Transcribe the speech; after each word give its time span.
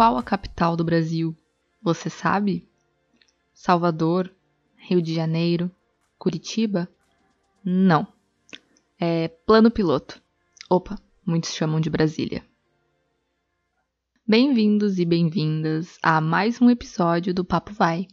Qual 0.00 0.16
a 0.16 0.22
capital 0.22 0.76
do 0.76 0.82
Brasil? 0.82 1.36
Você 1.82 2.08
sabe? 2.08 2.66
Salvador, 3.52 4.34
Rio 4.74 5.02
de 5.02 5.12
Janeiro, 5.12 5.70
Curitiba? 6.18 6.88
Não. 7.62 8.06
É 8.98 9.28
plano 9.28 9.70
piloto. 9.70 10.18
Opa, 10.70 10.98
muitos 11.22 11.52
chamam 11.52 11.82
de 11.82 11.90
Brasília. 11.90 12.42
Bem-vindos 14.26 14.98
e 14.98 15.04
bem-vindas 15.04 15.98
a 16.02 16.18
mais 16.18 16.62
um 16.62 16.70
episódio 16.70 17.34
do 17.34 17.44
Papo 17.44 17.74
Vai. 17.74 18.08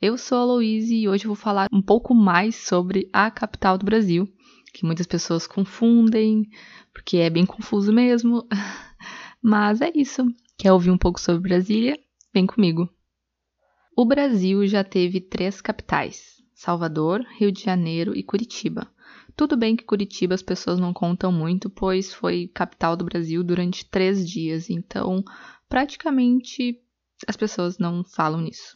Eu 0.00 0.16
sou 0.16 0.38
a 0.38 0.44
Louise 0.44 0.94
e 0.94 1.08
hoje 1.08 1.26
vou 1.26 1.34
falar 1.34 1.66
um 1.72 1.82
pouco 1.82 2.14
mais 2.14 2.54
sobre 2.54 3.10
a 3.12 3.32
capital 3.32 3.76
do 3.76 3.84
Brasil, 3.84 4.32
que 4.72 4.86
muitas 4.86 5.08
pessoas 5.08 5.44
confundem, 5.44 6.48
porque 6.94 7.16
é 7.16 7.28
bem 7.28 7.44
confuso 7.44 7.92
mesmo. 7.92 8.46
Mas 9.42 9.80
é 9.80 9.90
isso. 9.92 10.24
Quer 10.58 10.72
ouvir 10.72 10.90
um 10.90 10.96
pouco 10.96 11.20
sobre 11.20 11.48
Brasília? 11.48 11.98
Vem 12.32 12.46
comigo. 12.46 12.88
O 13.94 14.06
Brasil 14.06 14.66
já 14.66 14.82
teve 14.82 15.20
três 15.20 15.60
capitais: 15.60 16.42
Salvador, 16.54 17.24
Rio 17.38 17.52
de 17.52 17.62
Janeiro 17.62 18.16
e 18.16 18.22
Curitiba. 18.22 18.90
Tudo 19.36 19.54
bem 19.54 19.76
que 19.76 19.84
Curitiba 19.84 20.34
as 20.34 20.42
pessoas 20.42 20.78
não 20.78 20.94
contam 20.94 21.30
muito, 21.30 21.68
pois 21.68 22.14
foi 22.14 22.48
capital 22.48 22.96
do 22.96 23.04
Brasil 23.04 23.44
durante 23.44 23.84
três 23.84 24.26
dias, 24.28 24.70
então 24.70 25.22
praticamente 25.68 26.80
as 27.28 27.36
pessoas 27.36 27.78
não 27.78 28.02
falam 28.02 28.40
nisso. 28.40 28.74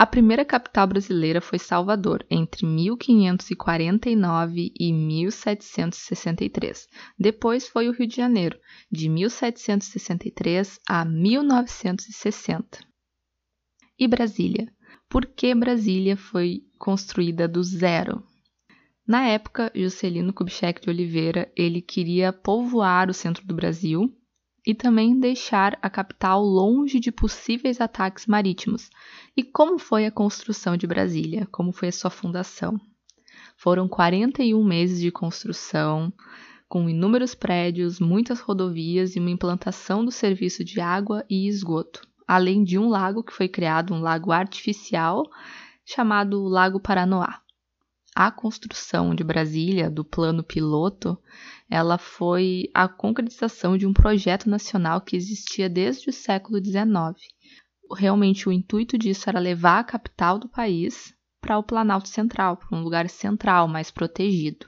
A 0.00 0.06
primeira 0.06 0.44
capital 0.44 0.86
brasileira 0.86 1.40
foi 1.40 1.58
Salvador, 1.58 2.24
entre 2.30 2.64
1549 2.64 4.72
e 4.78 4.92
1763. 4.92 6.86
Depois 7.18 7.66
foi 7.66 7.88
o 7.88 7.92
Rio 7.92 8.06
de 8.06 8.14
Janeiro, 8.14 8.56
de 8.88 9.08
1763 9.08 10.78
a 10.88 11.04
1960. 11.04 12.78
E 13.98 14.06
Brasília? 14.06 14.72
Por 15.08 15.26
que 15.26 15.52
Brasília 15.52 16.16
foi 16.16 16.62
construída 16.78 17.48
do 17.48 17.64
zero? 17.64 18.22
Na 19.04 19.26
época, 19.26 19.72
Juscelino 19.74 20.32
Kubitschek 20.32 20.80
de 20.80 20.90
Oliveira, 20.90 21.50
ele 21.56 21.82
queria 21.82 22.32
povoar 22.32 23.10
o 23.10 23.14
centro 23.14 23.44
do 23.44 23.52
Brasil 23.52 24.16
e 24.68 24.74
também 24.74 25.18
deixar 25.18 25.78
a 25.80 25.88
capital 25.88 26.44
longe 26.44 27.00
de 27.00 27.10
possíveis 27.10 27.80
ataques 27.80 28.26
marítimos. 28.26 28.90
E 29.34 29.42
como 29.42 29.78
foi 29.78 30.04
a 30.04 30.10
construção 30.10 30.76
de 30.76 30.86
Brasília? 30.86 31.48
Como 31.50 31.72
foi 31.72 31.88
a 31.88 31.92
sua 31.92 32.10
fundação? 32.10 32.78
Foram 33.56 33.88
41 33.88 34.62
meses 34.62 35.00
de 35.00 35.10
construção, 35.10 36.12
com 36.68 36.86
inúmeros 36.86 37.34
prédios, 37.34 37.98
muitas 37.98 38.40
rodovias 38.40 39.16
e 39.16 39.18
uma 39.18 39.30
implantação 39.30 40.04
do 40.04 40.10
serviço 40.10 40.62
de 40.62 40.78
água 40.82 41.24
e 41.30 41.48
esgoto, 41.48 42.06
além 42.26 42.62
de 42.62 42.78
um 42.78 42.90
lago 42.90 43.22
que 43.22 43.32
foi 43.32 43.48
criado, 43.48 43.94
um 43.94 44.02
lago 44.02 44.30
artificial 44.30 45.22
chamado 45.82 46.44
Lago 46.44 46.78
Paranoá 46.78 47.40
a 48.20 48.32
construção 48.32 49.14
de 49.14 49.22
Brasília, 49.22 49.88
do 49.88 50.04
plano 50.04 50.42
piloto, 50.42 51.16
ela 51.70 51.96
foi 51.96 52.64
a 52.74 52.88
concretização 52.88 53.78
de 53.78 53.86
um 53.86 53.92
projeto 53.92 54.50
nacional 54.50 55.00
que 55.00 55.14
existia 55.14 55.68
desde 55.68 56.10
o 56.10 56.12
século 56.12 56.58
XIX. 56.58 57.14
Realmente 57.96 58.48
o 58.48 58.52
intuito 58.52 58.98
disso 58.98 59.30
era 59.30 59.38
levar 59.38 59.78
a 59.78 59.84
capital 59.84 60.36
do 60.36 60.48
país 60.48 61.14
para 61.40 61.58
o 61.58 61.62
Planalto 61.62 62.08
Central, 62.08 62.56
para 62.56 62.76
um 62.76 62.82
lugar 62.82 63.08
central, 63.08 63.68
mais 63.68 63.88
protegido. 63.88 64.66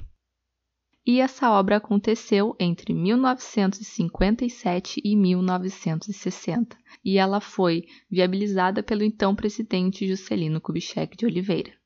E 1.05 1.21
essa 1.21 1.51
obra 1.51 1.79
aconteceu 1.79 2.55
entre 2.57 2.95
1957 2.95 5.01
e 5.05 5.17
1960, 5.17 6.79
e 7.05 7.19
ela 7.19 7.41
foi 7.41 7.83
viabilizada 8.09 8.81
pelo 8.81 9.03
então 9.03 9.35
presidente 9.35 10.07
Juscelino 10.07 10.61
Kubitschek 10.61 11.17
de 11.17 11.27
Oliveira. 11.27 11.80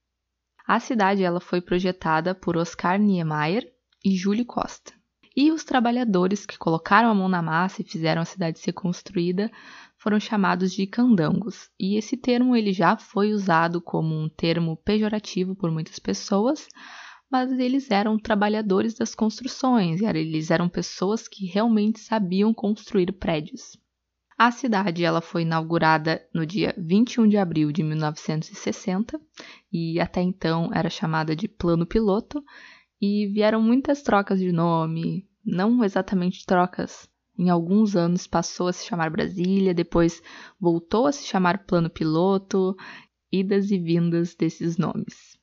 A 0.67 0.81
cidade 0.81 1.23
ela 1.23 1.41
foi 1.41 1.61
projetada 1.61 2.35
por 2.35 2.57
Oscar 2.57 2.99
Niemeyer 2.99 3.71
e 4.03 4.17
Júlio 4.17 4.47
Costa. 4.47 4.95
E 5.37 5.53
os 5.53 5.63
trabalhadores 5.63 6.47
que 6.47 6.57
colocaram 6.57 7.11
a 7.11 7.15
mão 7.15 7.29
na 7.29 7.43
massa 7.43 7.83
e 7.83 7.85
fizeram 7.85 8.23
a 8.23 8.25
cidade 8.25 8.59
ser 8.59 8.73
construída 8.73 9.51
foram 9.99 10.19
chamados 10.19 10.73
de 10.73 10.87
candangos. 10.87 11.69
E 11.79 11.97
esse 11.97 12.17
termo 12.17 12.57
ele 12.57 12.73
já 12.73 12.97
foi 12.97 13.33
usado 13.33 13.79
como 13.79 14.15
um 14.15 14.27
termo 14.27 14.75
pejorativo 14.77 15.55
por 15.55 15.71
muitas 15.71 15.99
pessoas, 15.99 16.67
mas 17.31 17.53
eles 17.53 17.91
eram 17.91 18.19
trabalhadores 18.19 18.95
das 18.95 19.15
construções, 19.15 20.01
eles 20.01 20.51
eram 20.51 20.69
pessoas 20.69 21.29
que 21.29 21.45
realmente 21.45 22.01
sabiam 22.01 22.55
construir 22.55 23.13
prédios. 23.13 23.77
A 24.37 24.51
cidade 24.51 25.05
ela 25.05 25.21
foi 25.21 25.43
inaugurada 25.43 26.27
no 26.35 26.45
dia 26.45 26.75
21 26.77 27.29
de 27.29 27.37
abril 27.37 27.71
de 27.71 27.85
1960 27.85 29.21
e 29.73 30.01
até 30.01 30.21
então 30.21 30.71
era 30.75 30.91
chamada 30.91 31.37
de 31.37 31.47
Plano 31.47 31.87
Piloto 31.87 32.45
e 33.01 33.27
vieram 33.29 33.63
muitas 33.63 34.03
trocas 34.03 34.41
de 34.41 34.51
nome, 34.51 35.29
não 35.45 35.85
exatamente 35.85 36.45
trocas. 36.45 37.09
Em 37.39 37.49
alguns 37.49 37.95
anos 37.95 38.27
passou 38.27 38.67
a 38.67 38.73
se 38.73 38.87
chamar 38.87 39.11
Brasília, 39.11 39.73
depois 39.73 40.21
voltou 40.59 41.07
a 41.07 41.13
se 41.13 41.25
chamar 41.25 41.65
Plano 41.65 41.89
Piloto, 41.89 42.77
idas 43.31 43.71
e 43.71 43.79
vindas 43.79 44.35
desses 44.35 44.77
nomes. 44.77 45.39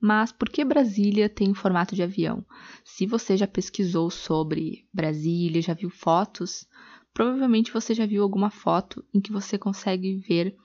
Mas 0.00 0.32
por 0.32 0.48
que 0.48 0.64
Brasília 0.64 1.28
tem 1.28 1.52
formato 1.52 1.94
de 1.94 2.02
avião? 2.02 2.44
Se 2.84 3.06
você 3.06 3.36
já 3.36 3.46
pesquisou 3.46 4.08
sobre 4.08 4.88
Brasília, 4.92 5.60
já 5.60 5.74
viu 5.74 5.90
fotos, 5.90 6.66
Provavelmente 7.12 7.72
você 7.72 7.94
já 7.94 8.06
viu 8.06 8.22
alguma 8.22 8.50
foto 8.50 9.04
em 9.12 9.20
que 9.20 9.32
você 9.32 9.58
consegue 9.58 10.16
ver 10.16 10.56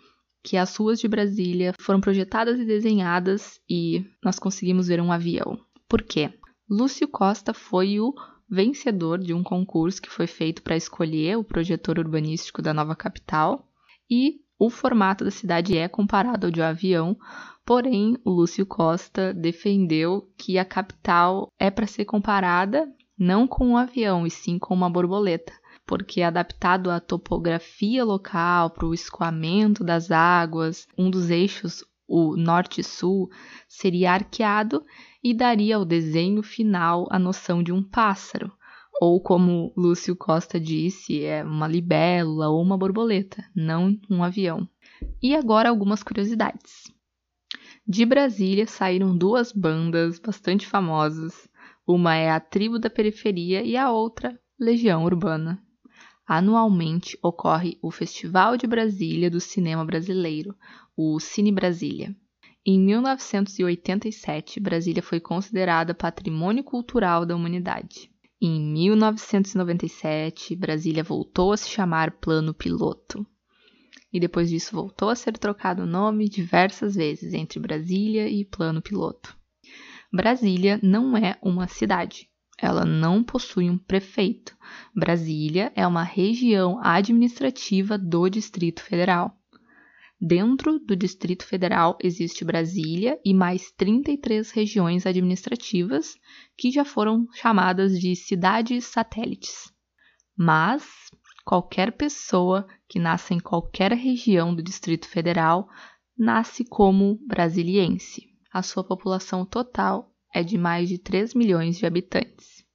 que 0.44 0.58
as 0.58 0.76
ruas 0.76 1.00
de 1.00 1.08
Brasília 1.08 1.74
foram 1.80 2.00
projetadas 2.00 2.60
e 2.60 2.66
desenhadas 2.66 3.60
e 3.70 4.06
nós 4.24 4.38
conseguimos 4.38 4.88
ver 4.88 5.02
um 5.02 5.12
avião. 5.12 5.60
Por 5.90 6.04
quê? 6.04 6.32
Lúcio 6.70 7.08
Costa 7.08 7.54
foi 7.54 8.00
o 8.00 8.14
vencedor 8.50 9.18
de 9.18 9.34
um 9.34 9.44
concurso 9.44 10.02
que 10.02 10.10
foi 10.10 10.28
feito 10.28 10.62
para 10.62 10.76
escolher 10.76 11.38
o 11.38 11.44
projetor 11.44 11.98
urbanístico 11.98 12.62
da 12.62 12.74
nova 12.74 12.96
capital 12.96 13.68
e 14.10 14.40
o 14.58 14.70
formato 14.70 15.26
da 15.26 15.32
cidade 15.32 15.78
é 15.78 15.88
comparado 15.88 16.46
ao 16.46 16.52
de 16.52 16.62
um 16.62 16.64
avião, 16.64 17.18
porém 17.66 18.18
o 18.24 18.30
Lúcio 18.30 18.66
Costa 18.66 19.34
defendeu 19.34 20.32
que 20.38 20.58
a 20.58 20.64
capital 20.64 21.50
é 21.60 21.70
para 21.70 21.88
ser 21.88 22.06
comparada 22.06 22.88
não 23.18 23.48
com 23.48 23.68
um 23.68 23.78
avião 23.78 24.26
e 24.26 24.30
sim 24.30 24.60
com 24.60 24.74
uma 24.74 24.90
borboleta, 24.90 25.54
porque 25.86 26.22
adaptado 26.22 26.90
à 26.90 27.00
topografia 27.00 28.04
local, 28.04 28.70
para 28.72 28.86
o 28.86 28.94
escoamento 28.94 29.84
das 29.84 30.12
águas, 30.12 30.88
um 30.98 31.10
dos 31.10 31.30
eixos, 31.30 31.84
o 32.08 32.36
norte-sul, 32.36 33.30
seria 33.68 34.14
arqueado 34.14 34.84
e 35.24 35.34
daria 35.34 35.76
ao 35.76 35.86
desenho 35.86 36.44
final 36.44 37.08
a 37.10 37.18
noção 37.18 37.64
de 37.64 37.72
um 37.72 37.84
pássaro, 37.84 38.52
ou 39.02 39.20
como 39.20 39.74
Lúcio 39.76 40.16
Costa 40.16 40.60
disse, 40.60 41.24
é 41.24 41.44
uma 41.44 41.68
libélula 41.68 42.50
ou 42.50 42.62
uma 42.62 42.78
borboleta, 42.78 43.44
não 43.56 43.98
um 44.10 44.24
avião. 44.24 44.68
E 45.22 45.36
agora 45.36 45.70
algumas 45.70 46.02
curiosidades. 46.02 46.84
De 47.88 48.06
Brasília 48.06 48.66
saíram 48.66 49.16
duas 49.16 49.52
bandas 49.52 50.18
bastante 50.18 50.66
famosas. 50.66 51.48
Uma 51.86 52.16
é 52.16 52.32
a 52.32 52.40
Tribo 52.40 52.80
da 52.80 52.90
Periferia 52.90 53.62
e 53.62 53.78
a 53.78 53.92
outra, 53.92 54.40
Legião 54.60 55.04
Urbana. 55.04 55.62
Anualmente 56.28 57.18
ocorre 57.22 57.78
o 57.84 57.92
Festival 57.92 58.58
de 58.58 58.66
Brasília 58.66 59.30
do 59.30 59.40
Cinema 59.40 59.86
Brasileiro, 59.86 60.56
o 60.98 61.20
Cine 61.20 61.52
Brasília. 61.52 62.16
Em 62.66 62.80
1987, 62.80 64.60
Brasília 64.60 65.04
foi 65.04 65.20
considerada 65.20 65.94
Patrimônio 65.94 66.64
Cultural 66.64 67.28
da 67.28 67.36
Humanidade. 67.36 68.10
Em 68.42 68.60
1997, 68.60 70.56
Brasília 70.56 71.04
voltou 71.04 71.52
a 71.54 71.58
se 71.58 71.70
chamar 71.70 72.10
Plano 72.20 72.56
Piloto. 72.56 73.24
E 74.12 74.20
depois 74.20 74.50
disso 74.50 74.76
voltou 74.76 75.10
a 75.10 75.16
ser 75.16 75.38
trocado 75.38 75.84
o 75.84 75.88
nome 75.88 76.28
diversas 76.28 76.96
vezes 76.96 77.36
entre 77.36 77.60
Brasília 77.60 78.28
e 78.28 78.44
Plano 78.44 78.82
Piloto. 78.82 79.38
Brasília 80.12 80.80
não 80.82 81.16
é 81.16 81.38
uma 81.42 81.68
cidade, 81.68 82.28
ela 82.58 82.86
não 82.86 83.24
possui 83.24 83.70
um 83.70 83.78
prefeito. 83.78 84.56
Brasília 84.96 85.72
é 85.76 85.86
uma 85.86 86.04
região 86.04 86.80
administrativa 86.82 87.98
do 87.98 88.30
Distrito 88.30 88.82
Federal. 88.82 89.38
Dentro 90.20 90.80
do 90.80 90.96
Distrito 90.96 91.46
Federal 91.46 91.98
existe 92.02 92.46
Brasília 92.46 93.20
e 93.24 93.34
mais 93.34 93.72
33 93.72 94.50
regiões 94.52 95.06
administrativas 95.06 96.16
que 96.58 96.72
já 96.72 96.86
foram 96.86 97.28
chamadas 97.34 98.00
de 98.00 98.16
cidades 98.16 98.86
satélites. 98.86 99.72
Mas 100.38 100.86
qualquer 101.44 101.92
pessoa 101.92 102.66
que 102.88 102.98
nasce 102.98 103.34
em 103.34 103.40
qualquer 103.40 103.92
região 103.92 104.56
do 104.56 104.64
Distrito 104.64 105.08
Federal 105.08 105.68
nasce 106.18 106.64
como 106.64 107.20
brasiliense. 107.28 108.30
A 108.52 108.62
sua 108.62 108.86
população 108.86 109.46
total 109.46 110.15
é 110.36 110.44
de 110.44 110.58
mais 110.58 110.90
de 110.90 110.98
3 110.98 111.34
milhões 111.34 111.78
de 111.78 111.86
habitantes. 111.86 112.66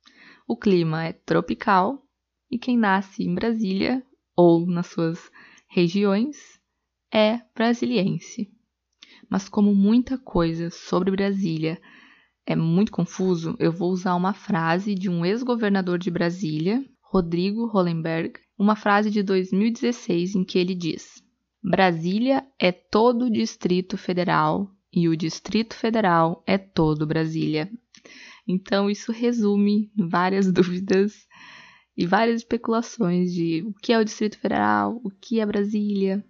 O 0.48 0.56
clima 0.56 1.04
é 1.04 1.12
tropical 1.12 2.02
e 2.50 2.58
quem 2.58 2.74
nasce 2.74 3.22
em 3.22 3.34
Brasília 3.34 4.02
ou 4.34 4.66
nas 4.66 4.86
suas 4.86 5.30
regiões, 5.68 6.38
é 7.12 7.38
brasiliense. 7.54 8.50
Mas 9.28 9.46
como 9.46 9.74
muita 9.74 10.16
coisa 10.16 10.70
sobre 10.70 11.10
Brasília 11.10 11.78
é 12.46 12.56
muito 12.56 12.90
confuso, 12.90 13.54
eu 13.58 13.70
vou 13.70 13.90
usar 13.90 14.14
uma 14.14 14.32
frase 14.32 14.94
de 14.94 15.10
um 15.10 15.22
ex-governador 15.22 15.98
de 15.98 16.10
Brasília, 16.10 16.82
Rodrigo 17.02 17.66
Hollenberg, 17.66 18.40
uma 18.58 18.74
frase 18.74 19.10
de 19.10 19.22
2016 19.22 20.34
em 20.34 20.44
que 20.44 20.58
ele 20.58 20.74
diz: 20.74 21.22
Brasília 21.62 22.42
é 22.58 22.72
todo 22.72 23.26
o 23.26 23.30
Distrito 23.30 23.98
Federal 23.98 24.74
e 24.92 25.08
o 25.08 25.16
Distrito 25.16 25.75
Federal 25.75 26.42
é 26.46 26.58
todo 26.58 27.06
Brasília. 27.06 27.70
Então, 28.46 28.90
isso 28.90 29.12
resume 29.12 29.90
várias 29.96 30.50
dúvidas 30.52 31.26
e 31.96 32.06
várias 32.06 32.40
especulações 32.40 33.32
de 33.32 33.62
o 33.66 33.72
que 33.75 33.92
é 33.92 33.98
o 33.98 34.04
Distrito 34.04 34.38
Federal, 34.38 35.00
o 35.04 35.10
que 35.10 35.40
é 35.40 35.46
Brasília, 35.46 36.25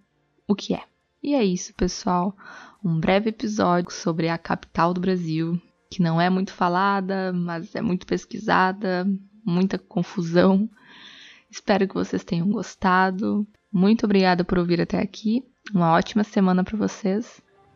o 0.47 0.55
que 0.55 0.75
é. 0.75 0.83
E 1.23 1.35
é 1.35 1.45
isso, 1.45 1.75
pessoal. 1.75 2.37
Um 2.85 2.99
breve 2.99 3.31
episódio 3.31 3.93
sobre 3.93 4.29
a 4.29 4.39
capital 4.39 4.93
do 4.95 5.01
Brasil, 5.01 5.61
que 5.91 6.03
não 6.03 6.21
é 6.21 6.31
muito 6.31 6.53
falada, 6.53 7.33
mas 7.33 7.75
é 7.75 7.83
muito 7.83 8.07
pesquisada, 8.07 9.07
muita 9.45 9.79
confusão. 9.79 10.69
Espero 11.51 11.87
que 11.87 11.95
vocês 11.95 12.25
tenham 12.25 12.51
gostado. 12.51 13.47
Muito 13.73 14.05
obrigada 14.05 14.45
por 14.45 14.59
ouvir 14.59 14.81
até 14.81 14.99
aqui. 14.99 15.45
Uma 15.75 15.93
ótima 15.93 16.25
semana 16.25 16.65
para 16.65 16.77
vocês 16.77 17.43